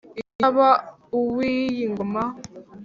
[0.17, 0.67] iyo ntaba
[1.17, 2.23] uw’iyi ngoma